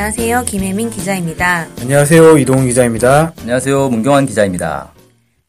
[0.00, 0.44] 안녕하세요.
[0.44, 1.66] 김혜민 기자입니다.
[1.78, 2.38] 안녕하세요.
[2.38, 3.34] 이동훈 기자입니다.
[3.38, 3.90] 안녕하세요.
[3.90, 4.90] 문경환 기자입니다.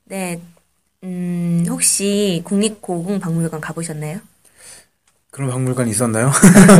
[0.04, 0.42] 네,
[1.05, 4.20] 음, 혹시 국립고궁박물관 가보셨나요?
[5.32, 6.34] 그런 박물관 있었나요?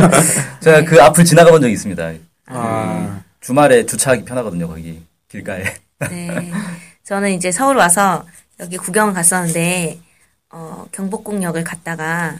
[0.60, 2.12] 제가 그 앞을 지나가 본 적이 있습니다.
[2.48, 5.64] 아, 주말에 주차하기 편하거든요, 거기 길가에.
[6.10, 6.52] 네.
[7.04, 8.26] 저는 이제 서울 와서
[8.60, 9.98] 여기 구경을 갔었는데,
[10.50, 12.38] 어, 경복궁역을 갔다가,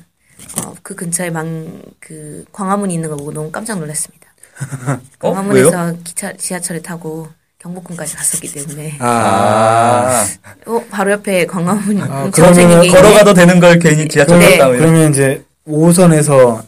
[0.62, 4.21] 어, 그 근처에 망, 그, 광화문이 있는 거 보고 너무 깜짝 놀랐습니다.
[5.20, 5.32] 어?
[5.32, 10.26] 광화문에서 기차, 지하철을 타고 경복궁까지 갔었기 때문에, 아, 아.
[10.66, 12.88] 어, 바로 옆에 광화문이, 아, 있네.
[12.88, 14.58] 걸어가도 되는 걸 괜히 지하철 네.
[14.58, 14.78] 갔다 오면.
[14.80, 16.64] 그러면 이제 5호선에서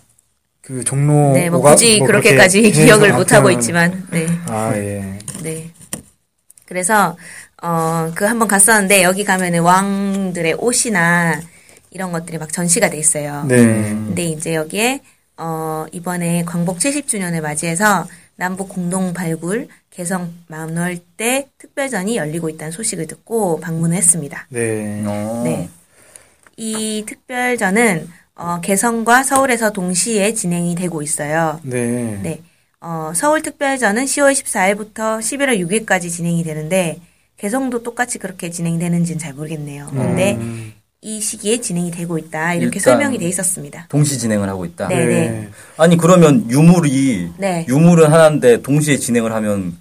[0.63, 4.27] 그 종로 네, 뭐 오가- 굳이 뭐 그렇게까지 그렇게 기억을 못 하고 있지만, 네.
[4.47, 5.19] 아, 예.
[5.43, 5.71] 네.
[6.67, 7.17] 그래서
[7.63, 11.41] 어 그 한번 갔었는데 여기 가면은 왕들의 옷이나
[11.91, 13.45] 이런 것들이 막 전시가 돼 있어요.
[13.49, 13.57] 네.
[13.57, 15.01] 근데 이제 여기에
[15.37, 23.61] 어 이번에 광복 70주년을 맞이해서 남북 공동 발굴 개성 만월대 특별전이 열리고 있다는 소식을 듣고
[23.61, 24.47] 방문을 했습니다.
[24.51, 25.03] 네.
[25.07, 25.43] 어.
[25.45, 25.69] 네.
[26.57, 31.61] 이 특별전은 어 개성과 서울에서 동시에 진행이 되고 있어요.
[31.63, 32.19] 네.
[32.23, 32.43] 네.
[32.85, 37.01] 어, 서울 특별전은 10월 14일부터 11월 6일까지 진행이 되는데
[37.39, 39.89] 개성도 똑같이 그렇게 진행되는지는 잘 모르겠네요.
[39.91, 40.75] 근데 음,
[41.05, 42.55] 이 시기에 진행이 되고 있다.
[42.55, 43.87] 이렇게 설명이 돼 있었습니다.
[43.91, 44.89] 동시 진행을 하고 있다.
[44.89, 45.05] 네.
[45.05, 45.49] 네.
[45.77, 47.67] 아니, 그러면 유물이, 네.
[47.69, 49.77] 유물은 하나인데 동시에 진행을 하면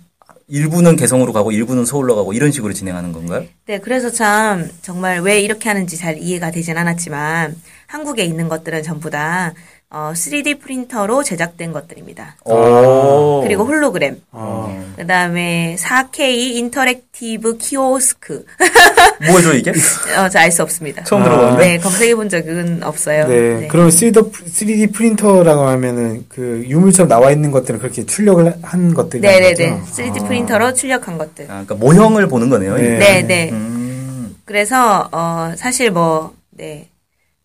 [0.50, 3.46] 일부는 개성으로 가고 일부는 서울로 가고 이런 식으로 진행하는 건가요?
[3.66, 7.56] 네, 그래서 참 정말 왜 이렇게 하는지 잘 이해가 되진 않았지만
[7.88, 9.54] 한국에 있는 것들은 전부 다
[9.96, 12.36] 어, 3D 프린터로 제작된 것들입니다.
[12.46, 13.42] 오.
[13.44, 18.44] 그리고 홀로그램, 어, 그 다음에 4K interactive 키오스크.
[19.30, 19.70] 뭐죠, 이게?
[20.18, 21.04] 어, 저 알 수 없습니다.
[21.04, 21.64] 처음 들어보는데?
[21.64, 23.28] 네, 검색해 본 적은 없어요.
[23.28, 23.68] 네.
[23.68, 29.82] 그럼 3D, 3D 프린터라고 하면은 그 유물처럼 나와 있는 것들은 그렇게 출력을 한 것들이 네네네.
[29.92, 31.46] 3D 프린터로 출력한 것들.
[31.46, 32.76] 아, 그러니까 모형을 보는 거네요.
[32.78, 32.98] 네.
[32.98, 33.50] 네, 네.
[33.52, 34.36] 음.
[34.46, 36.90] 그래서, 어, 사실 뭐, 네.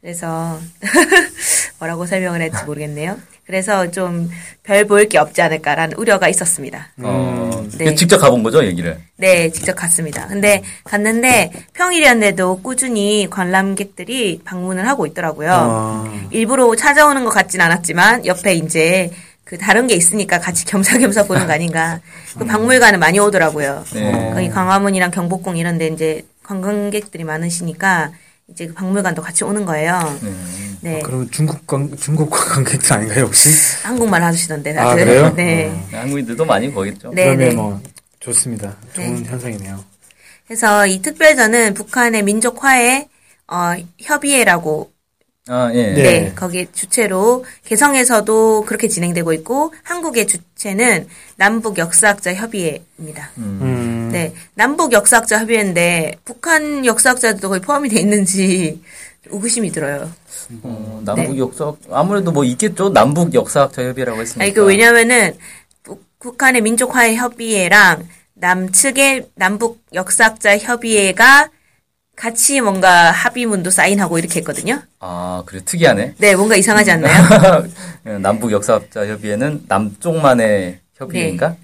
[0.00, 0.59] 그래서,
[1.78, 3.16] 뭐라고 설명을 할지 모르겠네요.
[3.47, 6.89] 그래서 좀별볼게 없지 않을까라는 우려가 있었습니다.
[6.99, 7.66] 어.
[7.78, 7.94] 네.
[7.94, 8.99] 직접 가본 거죠, 얘기를?
[9.16, 10.27] 네, 직접 갔습니다.
[10.27, 15.50] 근데 갔는데 평일이었는데도 꾸준히 관람객들이 방문을 하고 있더라고요.
[15.50, 19.10] 아, 일부러 찾아오는 것 같진 않았지만 옆에 이제
[19.45, 22.00] 그 다른 게 있으니까 같이 겸사겸사 보는 거 아닌가.
[22.39, 23.84] 그 박물관은 많이 오더라고요.
[23.95, 24.31] 네.
[24.34, 28.12] 거기 광화문이랑 경복궁 이런 데 이제 관광객들이 많으시니까
[28.49, 30.19] 이제 그 박물관도 같이 오는 거예요.
[30.22, 30.31] 네.
[30.81, 31.00] 네.
[31.03, 33.49] 그럼 중국 관, 중국 관광객들 아닌가요, 혹시?
[33.83, 35.05] 한국말 하시던데 아, 다들.
[35.05, 35.33] 그래요?
[35.37, 35.87] 네.
[35.91, 37.11] 한국인들도 많이 거겠죠.
[37.15, 37.55] 네, 그러면 네.
[37.55, 37.81] 뭐,
[38.21, 38.77] 좋습니다.
[38.93, 39.28] 좋은 네.
[39.28, 39.84] 현상이네요.
[40.47, 43.09] 그래서 이 특별전은 북한의 민족화해
[43.49, 44.91] 어, 협의회라고
[45.50, 45.94] 아, 예.
[45.94, 46.03] 네.
[46.03, 46.34] 네.
[46.34, 53.31] 거기에 주체로 개성에서도 그렇게 진행되고 있고 한국의 주체는 남북 역사학자 협의회입니다.
[53.39, 58.83] 음, 네, 남북 역사학자 협의회인데 북한 역사학자도 거의 포함이 돼 있는지
[59.31, 60.11] 의구심이 들어요.
[60.62, 62.91] 어, 남북 역사 아무래도 뭐 있겠죠.
[62.91, 64.21] 남북 역사학자 협의라고.
[64.39, 65.37] 아니 그 왜냐면은
[65.83, 71.50] 북- 북한의 민족화해 협의회랑 남측의 남북 역사학자 협의회가
[72.16, 74.83] 같이 뭔가 합의문도 사인하고 이렇게 했거든요.
[74.99, 76.15] 아, 그래 특이하네.
[76.19, 77.65] 네, 뭔가 이상하지 않나요?
[78.21, 81.55] 남북 역사학자 협의회는 남쪽만의 협의회인가?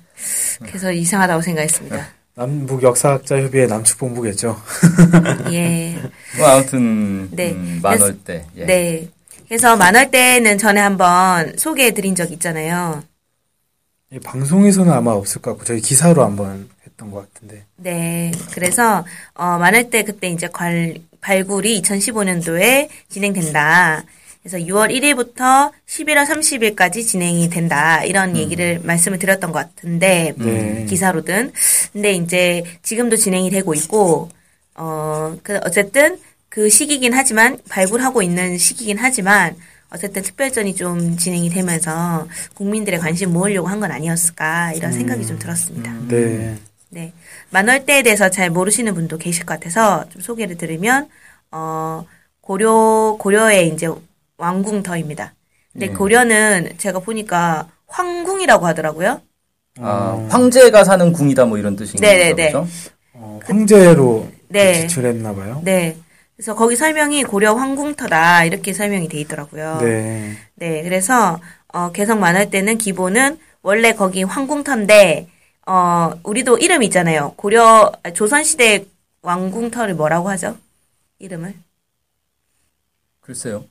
[0.64, 2.06] 그래서 이상하다고 생각했습니다.
[2.34, 4.60] 남북 역사학자 협의회 남측 본부겠죠.
[5.52, 5.96] 예.
[6.36, 7.52] 뭐 아무튼 네.
[7.52, 8.44] 음, 만월 때.
[8.56, 8.64] 예.
[8.64, 9.08] 네.
[9.46, 13.04] 그래서 만월 때는 전에 한번 소개해 드린 적 있잖아요.
[14.10, 17.64] 이 방송에서는 아마 없을 것 같고 저희 기사로 한번 했던 것 같은데.
[17.76, 18.32] 네.
[18.52, 19.04] 그래서
[19.34, 24.04] 어 만월 때 그때 이제 관, 발굴이 2015년도에 진행된다.
[24.44, 28.05] 그래서 6월 1일부터 11월 30일까지 진행이 된다.
[28.05, 30.85] 이런 얘기를 말씀을 드렸던 것 같은데 네.
[30.87, 31.50] 기사로든.
[31.94, 34.29] 근데 이제 지금도 진행이 되고 있고
[34.75, 36.19] 어, 그 어쨌든
[36.50, 39.56] 그 시기긴 하지만 발굴하고 있는 시기긴 하지만
[39.88, 45.90] 어쨌든 특별전이 좀 진행이 되면서 국민들의 관심 모으려고 한 건 아니었을까 이런 생각이 좀 들었습니다.
[46.08, 46.55] 네.
[46.90, 47.12] 네.
[47.50, 51.08] 만월대에 대해서 잘 모르시는 분도 계실 것 같아서 좀 소개를 드리면,
[51.50, 52.05] 어,
[52.40, 53.88] 고려, 고려의 이제
[54.36, 55.34] 왕궁터입니다.
[55.72, 59.20] 근데 고려는 제가 보니까 황궁이라고 하더라고요.
[59.81, 62.52] 아, 황제가 사는 궁이다 뭐 이런 뜻인 네네네.
[62.52, 62.69] 거죠?
[63.14, 64.86] 어, 황제로 네.
[64.86, 65.60] 지칭을 했나 봐요.
[65.64, 65.96] 네.
[66.36, 69.78] 그래서 거기 설명이 고려 황궁터다 이렇게 설명이 돼 있더라고요.
[69.81, 70.37] 네.
[70.56, 75.28] 네, 그래서 어, 개성 만할 때는 기본은 원래 거기 황궁터인데
[75.66, 77.34] 어, 우리도 이름 있잖아요.
[77.37, 78.84] 고려 아, 조선 시대
[79.22, 80.56] 왕궁터를 뭐라고 하죠?
[81.19, 81.54] 이름을?
[83.20, 83.64] 글쎄요.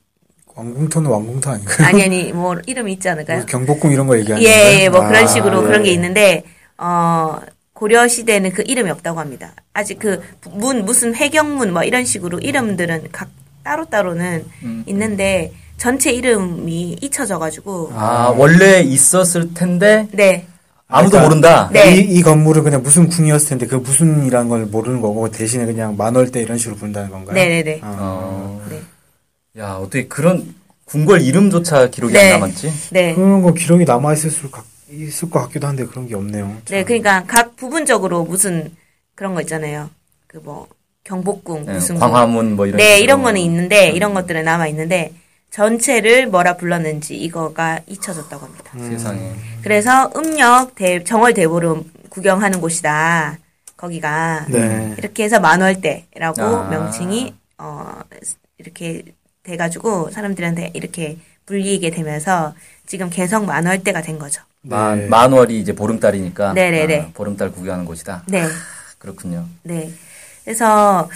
[0.54, 1.88] 왕궁터는 왕궁터 아닌가요?
[1.88, 3.38] 아니 아니 뭐 이름이 있지 않을까요?
[3.38, 4.82] 뭐 경복궁 이런 거 얘기하는 예?
[4.82, 5.66] 예, 뭐 아, 그런 식으로 예.
[5.66, 6.44] 그런 게 있는데
[6.78, 7.38] 어
[7.72, 9.52] 고려 시대는 그 이름이 없다고 합니다.
[9.72, 10.20] 아직 그
[10.50, 13.28] 문 무슨 회경문 뭐 이런 식으로 이름들은 각
[13.62, 14.84] 따로 따로는 음.
[14.86, 20.46] 있는데 전체 이름이 잊혀져 가지고 아, 원래 있었을 텐데 네.
[20.86, 21.70] 아무도 그러니까 모른다.
[21.72, 21.96] 네.
[21.96, 26.40] 이, 이 건물은 그냥 무슨 궁이었을 텐데 그 무슨이라는 걸 모르는 거고 대신에 그냥 만월대
[26.40, 27.34] 이런 식으로 부른다는 건가요?
[27.34, 27.80] 네, 네, 네.
[27.82, 28.60] 아, 어.
[29.54, 29.62] 네.
[29.62, 30.54] 야, 어떻게 그런
[30.84, 32.32] 궁궐 이름조차 기록이 네.
[32.32, 32.72] 안 남았지?
[32.90, 33.14] 네.
[33.14, 36.56] 그런 거 기록이 남아 있을 수 각- 있을 것 같기도 한데 그런 게 없네요.
[36.66, 38.74] 네, 그러니까 각 부분적으로 무슨
[39.14, 39.90] 그런 거 있잖아요.
[40.26, 40.66] 그 뭐
[41.04, 43.04] 경복궁 네, 무슨 광화문 뭐 이런 네, 식으로.
[43.04, 45.12] 이런 거는 있는데 이런 것들은 남아 있는데
[45.50, 48.72] 전체를 뭐라 불렀는지 이거가 잊혀졌다고 합니다.
[48.76, 49.32] 세상에.
[49.62, 53.38] 그래서 음력 대, 정월 대보름 구경하는 곳이다.
[53.76, 54.94] 거기가 네.
[54.98, 56.68] 이렇게 해서 만월대라고 아.
[56.70, 58.00] 명칭이 어
[58.58, 59.02] 이렇게
[59.44, 62.54] 돼가지고 사람들한테 이렇게 불리게 되면서
[62.86, 64.42] 지금 개성 만월대가 된 거죠.
[64.62, 65.06] 만, 네.
[65.06, 66.54] 만월이 이제 보름달이니까.
[66.54, 67.00] 네네네.
[67.00, 68.24] 아, 보름달 구경하는 곳이다.
[68.26, 68.44] 네,
[68.98, 69.46] 그렇군요.
[69.62, 69.92] 네.
[70.44, 71.08] 그래서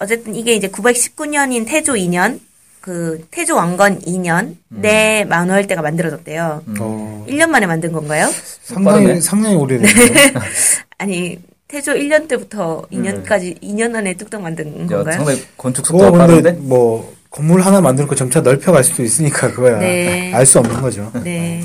[0.00, 2.40] 어쨌든 이게 이제 919년인 태조 2년
[2.80, 6.62] 그 태조 왕건 2년 내 만월대가 만들어졌대요.
[6.80, 8.28] 어, 1년 만에 만든 건가요?
[8.62, 9.20] 상당히.
[9.20, 10.32] 상당히 오래됐네요.
[10.98, 11.38] 아니
[11.68, 15.16] 태조 1년 때부터 2년까지 2년 안에 뚝딱 만든 야, 건가요?
[15.16, 16.52] 상당히 건축 그거 속도가 빠른데?
[16.52, 20.32] 뭐 건물 하나 만들고 점차 넓혀갈 수도 있으니까 그거야 네.
[20.34, 21.10] 알수 없는 거죠.
[21.22, 21.62] 네.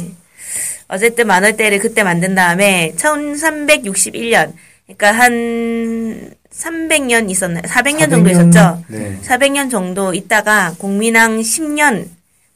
[0.88, 4.54] 어쨌든 만월대를 그때 만든 다음에 1361년
[4.86, 7.64] 그러니까 한 300년 있었나요?
[7.64, 8.32] 400년 정도 400년?
[8.32, 8.84] 있었죠.
[8.90, 9.18] 네.
[9.24, 12.08] 400년 정도 있다가 공민왕 10년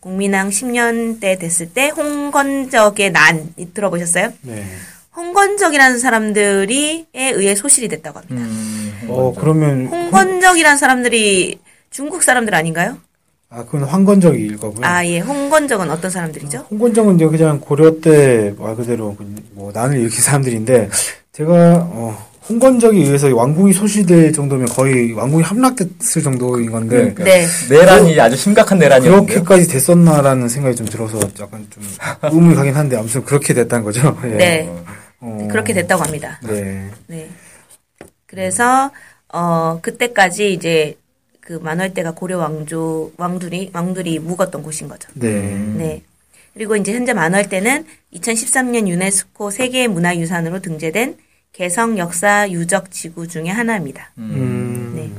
[0.02, 4.34] 공민왕 10년 때 됐을 때 홍건적의 난 들어보셨어요?
[4.42, 4.66] 네.
[5.16, 8.36] 홍건적이라는 사람들이 에 의해 소실이 됐다고 합니다.
[8.36, 11.58] 음, 어 그러면 홍건적이라는 사람들이
[11.90, 12.98] 중국 사람들 아닌가요?
[13.50, 14.86] 아 그건 황건적일 거고요.
[14.86, 15.20] 아, 예.
[15.20, 16.66] 홍건적은 어떤 사람들이죠?
[16.70, 20.90] 홍건적은 이제 그냥 고려 때 말 그대로 그뭐 난을 일으킨 사람들인데
[21.32, 21.54] 제가
[21.90, 27.24] 어 홍건적에 의해서 왕궁이 소실될 정도면 거의 왕궁이 함락됐을 정도인 건데 그러니까.
[27.24, 27.46] 네.
[27.70, 29.34] 내란이 아주 심각한 내란이었는데.
[29.34, 31.84] 그렇게까지 됐었나라는 생각이 좀 들어서 약간 좀
[32.24, 34.18] 의문이 가긴 한데 아무튼 그렇게 됐다는 거죠.
[34.26, 34.30] 예.
[34.30, 34.70] 네.
[35.22, 36.40] 어, 그렇게 됐다고 합니다.
[36.44, 36.90] 네.
[37.08, 37.30] 네.
[38.26, 38.92] 그래서
[39.34, 40.98] 어 그때까지 이제
[41.48, 45.10] 그 만월대가 고려 왕조 왕들이 왕들이 묵었던 곳인 거죠.
[45.14, 45.56] 네.
[45.56, 46.04] 네.
[46.54, 47.86] 그리고 이제 현재 만월대는
[48.16, 51.18] 2013년 유네스코 세계 문화유산으로 등재된
[51.54, 54.12] 개성 역사 유적 지구 중의 하나입니다.
[54.18, 55.14] 음.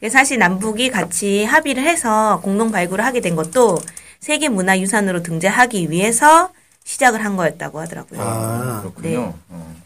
[0.00, 0.08] 네.
[0.08, 3.76] 사실 남북이 같이 합의를 해서 공동 발굴을 하게 된 것도
[4.20, 6.50] 세계 문화유산으로 등재하기 위해서
[6.84, 8.20] 시작을 한 거였다고 하더라고요.
[8.22, 8.80] 아.
[8.80, 9.34] 그렇군요.
[9.50, 9.76] 어.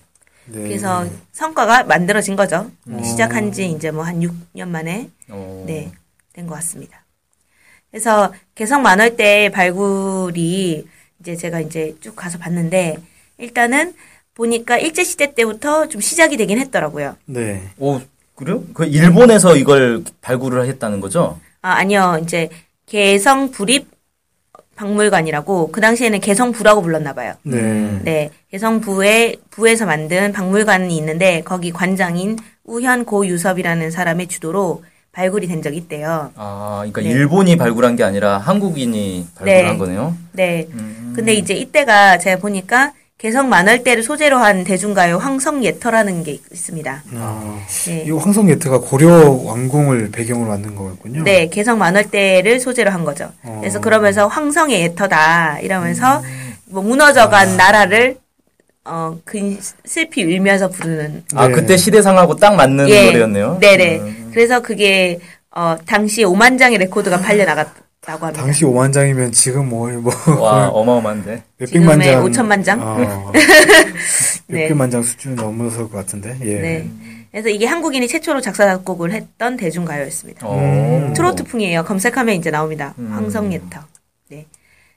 [0.51, 0.63] 네.
[0.63, 2.71] 그래서 성과가 만들어진 거죠.
[3.05, 5.65] 시작한 지 이제 뭐 한 6년 만에 어.
[5.67, 5.91] 네,
[6.33, 7.05] 된 것 같습니다.
[7.91, 10.85] 그래서 개성 만월대 발굴이
[11.21, 12.97] 이제 제가 이제 쭉 가서 봤는데
[13.39, 13.95] 일단은
[14.35, 17.17] 보니까 일제 시대 때부터 좀 시작이 되긴 했더라고요.
[17.27, 17.71] 네.
[17.79, 18.01] 오,
[18.37, 18.63] 그래요?
[18.73, 21.41] 그 일본에서 이걸 발굴을 했다는 거죠?
[21.61, 22.21] 아, 아니요.
[22.23, 22.49] 이제
[22.87, 23.89] 개성 부립
[24.79, 27.35] 박물관이라고 그 당시에는 개성부라고 불렀나 봐요.
[27.43, 28.01] 네.
[28.05, 35.79] 네, 개성부에 부에서 만든 박물관이 있는데 거기 관장인 우현 고유섭이라는 사람의 주도로 발굴이 된 적이
[35.79, 36.31] 있대요.
[36.37, 37.09] 아, 그러니까 네.
[37.09, 39.79] 일본이 발굴한 게 아니라 한국인이 발굴한 네.
[39.79, 40.17] 거네요.
[40.33, 40.69] 네.
[40.75, 41.13] 음.
[41.17, 47.03] 근데 이제 이때가 제가 보니까 개성 만월대를 소재로 한 대중가요 황성예터라는 게 있습니다.
[47.17, 48.05] 아, 네.
[48.07, 51.25] 이 황성예트가 고려 왕궁을 배경으로 만든 거였군요.
[51.25, 53.33] 네, 개성 만월대를 소재로 한 거죠.
[53.43, 53.59] 어.
[53.61, 56.55] 그래서 그러면서 황성의 예터다 이러면서 음.
[56.67, 58.19] 뭐 무너져간 나라를
[58.85, 61.55] 어, 그 슬피 울면서 부르는 아, 네.
[61.55, 63.59] 그때 시대상하고 딱 맞는 노래였네요.
[63.61, 63.99] 네네.
[63.99, 64.31] 음.
[64.33, 65.19] 그래서 그게
[65.51, 67.75] 어, 당시 5만 장의 레코드가 팔려 나갔
[68.09, 68.43] 다고 합니다.
[68.43, 71.43] 당시 5만 장이면 지금 뭐, 뭐, 와, 어마어마한데.
[71.59, 72.25] 몇백만 장.
[72.25, 72.81] 5천만 장?
[72.81, 72.97] 아,
[74.49, 74.63] 네.
[74.63, 76.55] 몇백만 장 수준은 넘어설 것 같은데, 예.
[76.55, 76.91] 네.
[77.31, 80.47] 그래서 이게 한국인이 최초로 작사 작곡을 했던 대중가요였습니다.
[80.49, 81.13] 어.
[81.15, 81.85] 트로트풍이에요.
[81.85, 82.95] 검색하면 이제 나옵니다.
[82.99, 83.13] 음.
[83.13, 83.81] 황성옛터.
[84.31, 84.47] 네.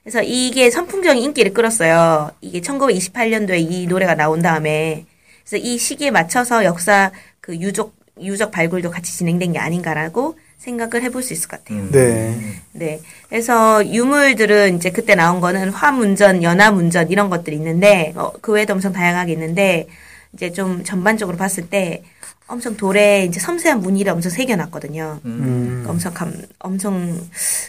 [0.02, 2.30] 그래서 이게 선풍적인 인기를 끌었어요.
[2.40, 5.04] 이게 1928년도에 이 노래가 나온 다음에
[5.44, 11.22] 그래서 이 시기에 맞춰서 역사 그 유적 유적 발굴도 같이 진행된 게 아닌가라고 생각을 해볼
[11.22, 11.80] 수 있을 것 같아요.
[11.80, 11.90] 음.
[11.90, 12.38] 네.
[12.72, 13.00] 네.
[13.28, 18.92] 그래서 유물들은 이제 그때 나온 거는 화문전, 연화문전 이런 것들이 있는데 어, 그 외에도 엄청
[18.92, 19.88] 다양하게 있는데
[20.32, 22.02] 이제 좀 전반적으로 봤을 때
[22.46, 25.20] 엄청 돌에 이제 섬세한 무늬를 엄청 새겨놨거든요.
[25.24, 25.84] 음.
[25.86, 27.20] 엄청 감, 엄청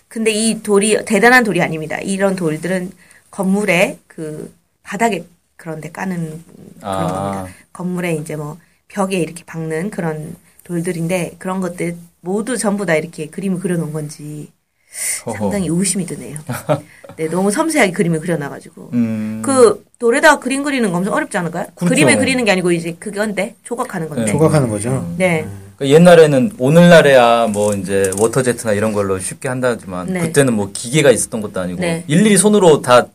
[0.07, 1.97] 근데 이 돌이 대단한 돌이 아닙니다.
[1.97, 2.91] 이런 돌들은
[3.31, 6.43] 건물에 그 바닥에 그런데 까는
[6.79, 7.31] 그런 아.
[7.31, 7.55] 겁니다.
[7.71, 13.59] 건물에 이제 뭐 벽에 이렇게 박는 그런 돌들인데 그런 것들 모두 전부 다 이렇게 그림을
[13.59, 14.49] 그려놓은 건지.
[14.89, 16.37] 상당히 의심이 드네요.
[17.17, 18.91] 네, 너무 섬세하게 그림을 그려놔가지고.
[18.93, 19.41] 음.
[19.43, 21.65] 그 돌에다가 그림 그리는 거 엄청 어렵지 않을까요?
[21.75, 21.89] 그렇죠.
[21.89, 24.25] 그림을 그리는 게 아니고 이제 그건데 조각하는 건데.
[24.25, 24.31] 네.
[24.31, 25.13] 조각하는 거죠.
[25.17, 25.47] 네.
[25.77, 30.19] 그 옛날에는 오늘날에야 뭐 이제 워터제트나 이런 걸로 쉽게 한다지만 네.
[30.21, 32.03] 그때는 뭐 기계가 있었던 것도 아니고 네.
[32.07, 33.07] 일일이 손으로 다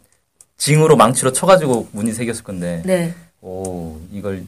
[0.56, 3.14] 징으로 망치로 쳐가지고 무늬 새겼을 건데 네.
[3.40, 4.42] 오 이걸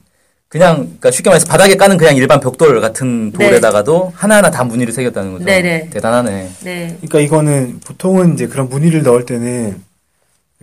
[0.50, 5.32] 그냥 그러니까 쉽게 말해서 바닥에 까는 그냥 일반 벽돌 같은 돌에다가도 하나하나 다 무늬를 새겼다는
[5.34, 5.44] 거죠.
[5.44, 5.90] 네네.
[5.90, 6.50] 대단하네.
[6.64, 6.86] 네.
[6.96, 9.80] 그러니까 이거는 보통은 이제 그런 무늬를 넣을 때는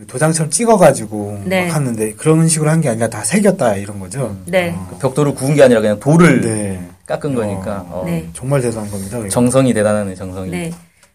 [0.08, 1.68] 도장처럼 찍어가지고 네.
[1.68, 4.38] 막 하는데 그런 식으로 한 게 아니라 다 새겼다 이런 거죠.
[4.46, 4.76] 네.
[4.90, 6.86] 그 벽돌을 구운 게 아니라 그냥 돌을 네.
[7.06, 8.28] 깎은 거니까 어, 네.
[8.34, 9.18] 정말 대단한 겁니다.
[9.20, 9.30] 이거.
[9.30, 10.52] 정성이 대단하네 정성이.
[10.52, 10.74] 네.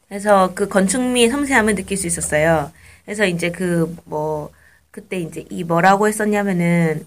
[0.08, 2.70] 그래서 그 건축미의 섬세함을 느낄 수 있었어요.
[3.04, 4.48] 그래서 이제 그 뭐
[4.90, 7.04] 그때 이제 이 뭐라고 했었냐면은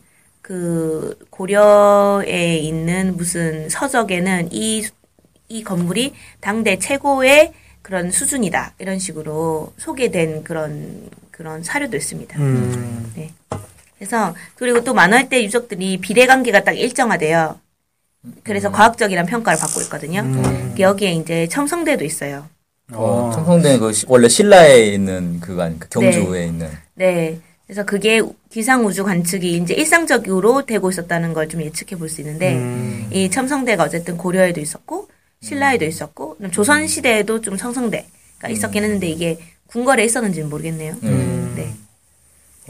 [0.50, 4.84] 그 고려에 있는 무슨 서적에는 이
[5.48, 12.40] 이 건물이 당대 최고의 그런 수준이다 이런 식으로 소개된 그런 그런 사료도 있습니다.
[12.40, 13.12] 음.
[13.16, 13.32] 네.
[13.96, 17.60] 그래서 그리고 또 만화할 때 유적들이 비례 관계가 딱 일정하대요.
[18.44, 20.22] 그래서 과학적이란 평가를 받고 있거든요.
[20.22, 20.76] 음.
[20.80, 22.48] 여기에 이제 첨성대도 있어요.
[22.94, 23.32] 어, 어.
[23.32, 25.86] 청성대 그 시- 원래 신라에 있는 그거 아닙니까?
[25.92, 26.70] 경주에 있는.
[26.96, 27.40] 네.
[27.66, 32.56] 그래서 그게 기상 우주 관측이 이제 일상적으로 되고 있었다는 걸 좀 예측해 볼 수 있는데
[32.56, 33.08] 음.
[33.12, 35.08] 이 첨성대가 어쨌든 고려에도 있었고
[35.42, 40.96] 신라에도 있었고 조선 시대에도 좀 첨성대가 있었긴 했는데 이게 궁궐에 있었는지는 모르겠네요.
[41.04, 41.54] 음.
[41.56, 41.74] 네.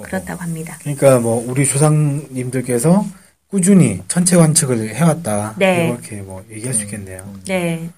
[0.02, 0.78] 그렇다고 합니다.
[0.82, 3.06] 그러니까 뭐 우리 조상님들께서
[3.48, 5.56] 꾸준히 천체 관측을 해왔다.
[5.58, 5.88] 네.
[5.90, 7.34] 이렇게 뭐 얘기할 수 있겠네요.
[7.48, 7.90] 네.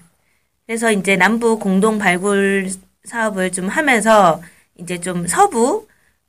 [0.66, 2.70] 그래서 이제 남부 공동 발굴
[3.04, 4.40] 사업을 좀 하면서
[4.76, 5.87] 이제 좀 서부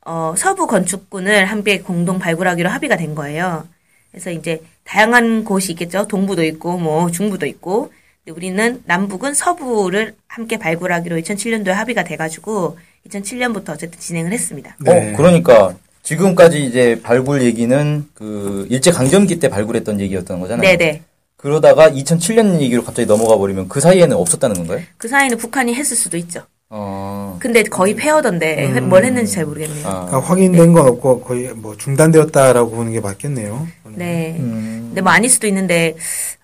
[0.09, 3.67] 어 서부 건축군을 함께 공동 발굴하기로 합의가 된 거예요.
[4.09, 6.07] 그래서 이제 다양한 곳이 있겠죠.
[6.07, 7.93] 동부도 있고 뭐 중부도 있고.
[8.25, 14.75] 근데 우리는 남북은 서부를 함께 발굴하기로 2007년도에 합의가 돼 가지고 2007년부터 어쨌든 진행을 했습니다.
[14.79, 15.11] 네.
[15.13, 20.67] 어, 그러니까 지금까지 이제 발굴 얘기는 그 일제 강점기 때 발굴했던 얘기였던 거잖아요.
[20.67, 21.03] 네, 네.
[21.37, 24.81] 그러다가 2007년 얘기로 갑자기 넘어가 버리면 그 사이에는 없었다는 건가요?
[24.97, 26.47] 그 사이는 북한이 했을 수도 있죠.
[26.71, 27.37] 어.
[27.39, 29.87] 근데 거의 폐허던데 뭘 했는지 잘 모르겠네요.
[29.87, 30.05] 아.
[30.05, 33.67] 그러니까 확인된 건 없고 거의 뭐 중단되었다라고 보는 게 맞겠네요.
[33.95, 34.35] 네.
[34.39, 34.83] 음.
[34.89, 35.95] 근데 뭐 아닐 수도 있는데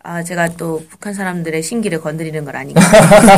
[0.01, 2.81] 아 제가 또 북한 사람들의 신기를 건드리는 건 아닌가.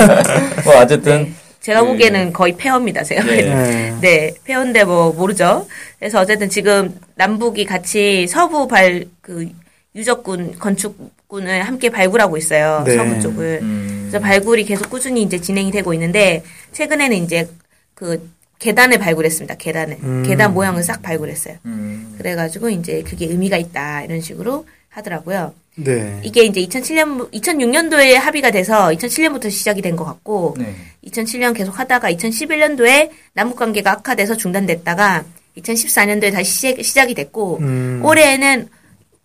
[0.63, 1.87] 뭐 어쨌든 제가 네.
[1.87, 3.03] 보기에는 거의 폐허입니다.
[3.03, 3.29] 제가 네.
[3.29, 3.63] 보기에는.
[3.63, 3.97] 네.
[4.01, 5.67] 네, 폐허인데 뭐 모르죠.
[5.99, 9.49] 그래서 어쨌든 지금 남북이 같이 서부 발 그
[9.93, 12.83] 유적군 건축군을 함께 발굴하고 있어요.
[12.85, 12.95] 네.
[12.95, 13.59] 서부 쪽을.
[13.61, 13.96] 음.
[14.07, 17.49] 그래서 발굴이 계속 꾸준히 이제 진행이 되고 있는데 최근에는 이제
[17.93, 19.55] 그 계단을 발굴했습니다.
[19.55, 20.23] 계단을 음.
[20.25, 21.57] 계단 모양을 싹 발굴했어요.
[21.65, 22.15] 음.
[22.17, 25.53] 그래가지고 이제 그게 의미가 있다 이런 식으로 하더라고요.
[25.75, 26.19] 네.
[26.23, 30.73] 이게 이제 2007년, 2006년도에 합의가 돼서 2007년부터 시작이 된 것 같고, 네.
[31.05, 35.23] 2007년 계속 하다가 2011년도에 남북 관계가 악화돼서 중단됐다가
[35.57, 38.01] 2014년도에 다시 시작, 시작이 됐고, 음.
[38.03, 38.69] 올해에는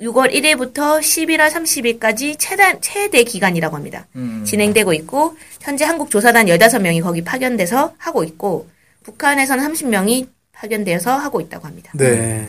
[0.03, 4.07] 6월 1일부터 11월 30일까지 최대, 최대 기간이라고 합니다.
[4.17, 4.43] 음.
[4.45, 8.69] 진행되고 있고, 현재 한국 조사단 15명이 거기 파견돼서 하고 있고,
[9.05, 11.93] 북한에서는 30명이 파견되어서 하고 있다고 합니다.
[11.95, 12.49] 네.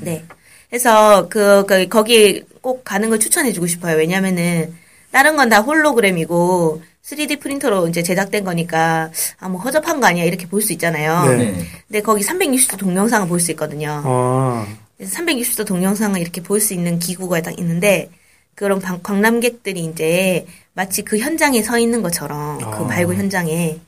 [0.00, 0.24] 네.
[0.68, 3.96] 그래서 그, 그 거기 꼭 가는 걸 추천해주고 싶어요.
[3.96, 4.72] 왜냐면은
[5.10, 10.46] 다른 건 다 홀로그램이고 3D 프린터로 이제 제작된 거니까 아 뭐 허접한 거 아니야 이렇게
[10.46, 11.24] 볼 수 있잖아요.
[11.26, 11.36] 네.
[11.50, 11.64] 네.
[11.88, 14.00] 근데 거기 360도 동영상을 볼 수 있거든요.
[14.04, 14.64] 아,
[15.00, 18.10] 360도 동영상을 이렇게 볼 수 있는 기구가 딱 있는데
[18.54, 22.86] 그런 방- 관람객들이 이제 마치 그 현장에 서 있는 것처럼 그 아.
[22.86, 23.78] 발굴 현장에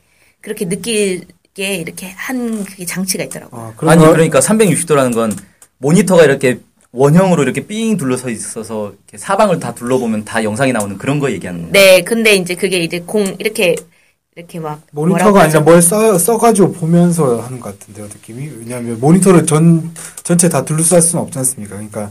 [0.40, 3.60] 그렇게 느끼게 이렇게 한 그게 장치가 있더라고요.
[3.60, 5.32] 아 거- 그러니까 360도라는 건
[5.78, 6.58] 모니터가 이렇게
[6.92, 11.62] 원형으로 이렇게 삥 둘러서 있어서 이렇게 사방을 다 둘러보면 다 영상이 나오는 그런 거 얘기하는
[11.62, 11.72] 거예요.
[11.72, 13.74] 네, 근데 이제 그게 이제 공 이렇게
[14.34, 15.60] 이렇게 막 모니터가 아니라?
[15.60, 18.48] 뭘 써, 써가지고 보면서 하는 것 같은데요, 느낌이.
[18.60, 19.92] 왜냐하면 모니터를 전,
[20.24, 21.74] 전체 다 둘러쌀 수는 없지 않습니까?
[21.74, 22.10] 그러니까,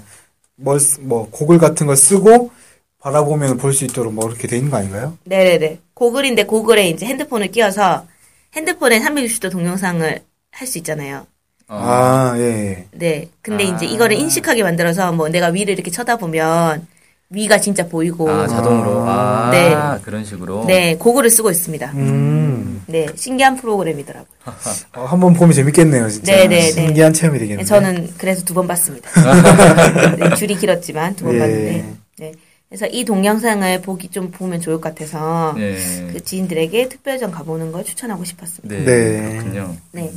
[0.55, 2.51] 뭘, 쓰- 뭐, 고글 같은 거 쓰고,
[2.99, 5.17] 바라보면 볼 수 있도록 뭐, 이렇게 돼 있는 거 아닌가요?
[5.23, 5.79] 네네네.
[5.95, 8.05] 고글인데 고글에 이제 핸드폰을 끼워서
[8.53, 11.25] 핸드폰에 360도 동영상을 할 수 있잖아요.
[11.69, 11.75] 어.
[11.75, 12.85] 아, 예, 예.
[12.91, 13.29] 네.
[13.41, 13.67] 근데 아.
[13.75, 16.85] 이제 이거를 인식하게 만들어서 뭐 내가 위를 이렇게 쳐다보면
[17.33, 19.03] 위가 진짜 보이고 아, 자동으로.
[19.07, 19.73] 아, 네.
[20.03, 20.65] 그런 식으로.
[20.65, 21.91] 네 고글을 쓰고 있습니다.
[21.95, 22.83] 음.
[22.87, 24.27] 네 신기한 프로그램이더라고요.
[24.97, 26.33] 어, 한번 보면 재밌겠네요, 진짜.
[26.33, 26.71] 네, 네, 네.
[26.71, 27.65] 신기한 체험이 되겠네요.
[27.65, 29.09] 저는 그래서 두 번 봤습니다.
[30.19, 31.39] 네, 줄이 길었지만 두 번 예.
[31.39, 31.85] 봤는데.
[32.19, 32.31] 네.
[32.67, 35.75] 그래서 이 동영상을 보기 좀 보면 좋을 것 같아서 네.
[36.13, 38.75] 그 지인들에게 특별전 가보는 걸 추천하고 싶었습니다.
[38.75, 38.83] 네.
[38.83, 39.29] 네.
[39.29, 39.75] 그렇군요.
[39.93, 40.11] 네.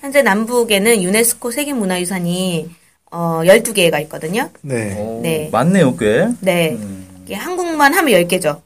[0.00, 2.70] 현재 남북에는 유네스코 세계문화유산이
[3.14, 4.50] 어, 12개가 있거든요.
[4.60, 4.96] 네.
[4.98, 5.48] 오, 네.
[5.52, 6.26] 많네요, 꽤.
[6.40, 6.72] 네.
[6.72, 7.22] 음.
[7.24, 8.60] 이게 한국만 하면 10개죠.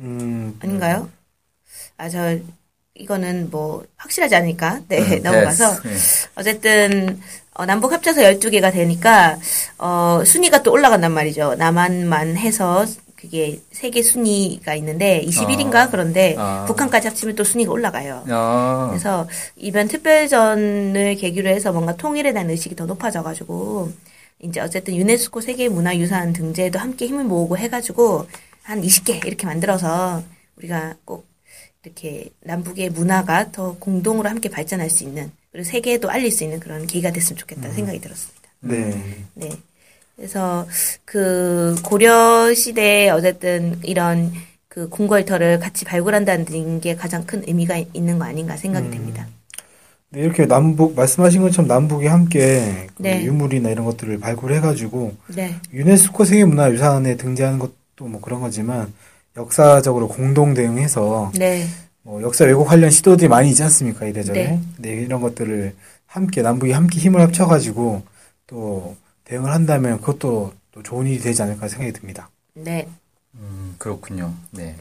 [0.00, 0.58] 음.
[0.60, 1.08] 아닌가요?
[1.96, 2.36] 아, 저,
[2.96, 5.82] 이거는 뭐, 확실하지 않으니까, 네, 음, 넘어가서.
[5.82, 5.90] 네.
[6.34, 7.20] 어쨌든,
[7.54, 9.38] 어, 남북 합쳐서 12개가 되니까,
[9.78, 11.54] 어, 순위가 또 올라간단 말이죠.
[11.54, 12.84] 남한만 해서,
[13.22, 15.74] 그게 세계 순위가 있는데, 21인가?
[15.76, 15.88] 아.
[15.88, 16.64] 그런데, 아.
[16.66, 18.24] 북한까지 합치면 또 순위가 올라가요.
[18.28, 23.92] 아, 그래서 이번 특별전을 계기로 해서 뭔가 통일에 대한 의식이 더 높아져가지고
[24.40, 28.26] 이제 어쨌든 유네스코 세계문화유산 등재에도 함께 힘을 모으고 해가지고
[28.64, 30.24] 한 20개 이렇게 만들어서
[30.56, 31.24] 우리가 꼭
[31.84, 36.88] 이렇게 남북의 문화가 더 공동으로 함께 발전할 수 있는 그리고 세계에도 알릴 수 있는 그런
[36.88, 38.42] 계기가 됐으면 좋겠다는 생각이 들었습니다.
[38.60, 39.24] 네.
[39.34, 39.50] 네.
[40.22, 40.68] 그래서
[41.04, 44.30] 그 고려 시대에 어쨌든 이런
[44.68, 49.26] 그 궁궐터를 같이 발굴한다는 게 가장 큰 의미가 있는 거 아닌가 생각이 됩니다.
[50.10, 53.24] 네, 이렇게 남북, 말씀하신 것처럼 남북이 함께 그 네.
[53.24, 55.56] 유물이나 이런 것들을 발굴해가지고 네.
[55.72, 58.94] 유네스코 세계문화유산에 등재하는 것도 뭐 그런 거지만
[59.36, 61.66] 역사적으로 공동 대응해서 네.
[62.02, 64.60] 뭐 역사 왜곡 관련 시도들이 많이 있지 않습니까 이래저래 네.
[64.78, 64.90] 네.
[65.02, 65.74] 이런 것들을
[66.06, 68.02] 함께 남북이 함께 힘을 합쳐가지고
[68.46, 72.30] 또 대응을 한다면 그것도 또 좋은 일이 되지 않을까 생각이 듭니다.
[72.54, 72.88] 네.
[73.34, 74.32] 음, 그렇군요.
[74.50, 74.76] 네.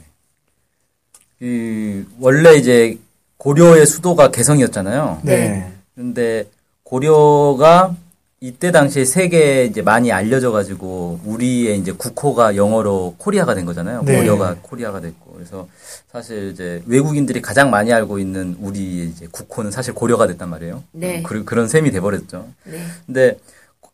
[1.39, 2.97] 이, 원래 이제
[3.37, 5.21] 고려의 수도가 개성이었잖아요.
[5.23, 5.49] 네.
[5.49, 5.73] 네.
[5.95, 6.47] 근데
[6.83, 7.95] 고려가
[8.43, 14.01] 이때 당시에 세계에 이제 많이 알려져 가지고 우리의 이제 국호가 영어로 코리아가 된 거잖아요.
[14.03, 14.17] 네.
[14.17, 15.67] 고려가 코리아가 됐고 그래서
[16.11, 20.83] 사실 이제 외국인들이 가장 많이 알고 있는 우리 이제 국호는 사실 고려가 됐단 말이에요.
[20.91, 21.21] 네.
[21.21, 22.47] 그, 그런 셈이 돼 버렸죠.
[22.63, 22.83] 네.
[23.05, 23.37] 근데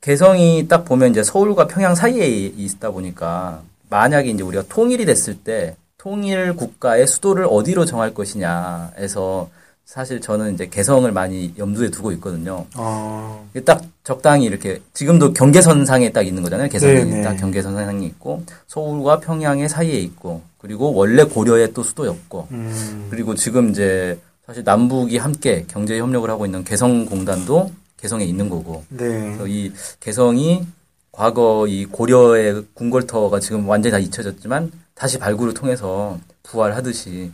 [0.02, 5.76] 개성이 딱 보면 이제 서울과 평양 사이에 있다 보니까 만약에 이제 우리가 통일이 됐을 때
[5.98, 9.50] 통일 국가의 수도를 어디로 정할 것이냐에서
[9.86, 12.66] 사실 저는 이제 개성을 많이 염두에 두고 있거든요.
[12.76, 16.68] 어, 이게 딱 적당히 이렇게 지금도 경계선상에 딱 있는 거잖아요.
[16.68, 17.22] 개성이 네네.
[17.22, 23.70] 딱 경계선상에 있고 서울과 평양의 사이에 있고 그리고 원래 고려의 또 수도였고 음, 그리고 지금
[23.70, 29.08] 이제 사실 남북이 함께 경제 협력을 하고 있는 개성공단도 개성에 있는 거고 네.
[29.08, 30.66] 그래서 이 개성이
[31.12, 37.32] 과거 이 고려의 궁궐터가 지금 완전히 다 잊혀졌지만 다시 발굴을 통해서 부활하듯이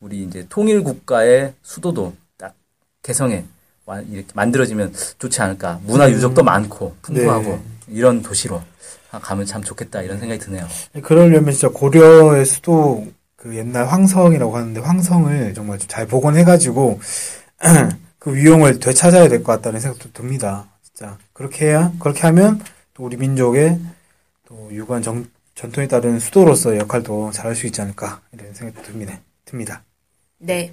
[0.00, 2.54] 우리 이제 통일 국가의 수도도 딱
[3.02, 3.44] 개성에
[3.86, 5.80] 와- 이렇게 만들어지면 좋지 않을까.
[5.84, 7.60] 문화 유적도 많고 풍부하고 네.
[7.88, 8.62] 이런 도시로
[9.10, 10.66] 가면 참 좋겠다 이런 생각이 드네요.
[11.02, 17.00] 그러려면 진짜 고려의 수도 그 옛날 황성이라고 하는데 황성을 정말 좀잘 복원해가지고
[18.20, 20.66] 그 위용을 되찾아야 될 것 같다는 생각도 듭니다.
[20.82, 22.62] 진짜 그렇게 해야 그렇게 하면
[22.94, 23.80] 또 우리 민족의
[24.46, 29.18] 또 유구한 정, 전통에 따른 수도로서의 역할도 잘할 수 있지 않을까 이런 생각도 듭니다.
[29.44, 29.82] 듭니다.
[30.38, 30.72] 네.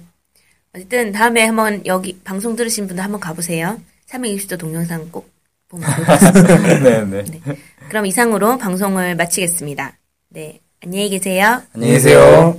[0.74, 3.80] 어쨌든 다음에 한번 여기 방송 들으신 분들 한번 가보세요.
[4.10, 5.30] 360도 동영상 꼭
[5.68, 6.58] 보면 같습니다.
[6.80, 7.24] 네, 네.
[7.24, 7.40] 네.
[7.88, 9.96] 그럼 이상으로 방송을 마치겠습니다.
[10.28, 10.60] 네.
[10.82, 11.62] 안녕히 계세요.
[11.74, 12.58] 안녕히 계세요.